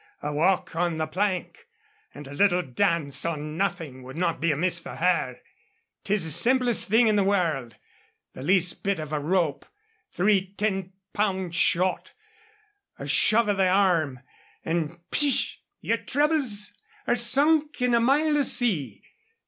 a 0.23 0.33
walk 0.33 0.75
on 0.75 0.97
the 0.97 1.05
plank, 1.05 1.67
and 2.11 2.25
a 2.27 2.33
little 2.33 2.63
dance 2.63 3.23
on 3.23 3.55
nothing 3.55 4.01
would 4.01 4.17
not 4.17 4.41
be 4.41 4.51
amiss 4.51 4.79
for 4.79 4.95
her. 4.95 5.39
'Tis 6.03 6.25
the 6.25 6.31
simplest 6.31 6.89
thing 6.89 7.05
in 7.05 7.17
the 7.17 7.23
world. 7.23 7.75
The 8.33 8.41
least 8.41 8.81
bit 8.81 8.97
of 8.99 9.13
a 9.13 9.19
rope, 9.19 9.63
three 10.11 10.55
ten 10.57 10.93
pound 11.13 11.53
shot, 11.53 12.13
a 12.97 13.05
shove 13.05 13.47
of 13.47 13.57
the 13.57 13.67
arm, 13.67 14.21
and 14.65 14.97
spsh! 15.11 15.57
your 15.81 15.97
troubles 15.97 16.73
are 17.05 17.15
sunk 17.15 17.79
in 17.79 17.93
a 17.93 17.99
mile 17.99 18.35
of 18.37 18.47
sea. 18.47 19.03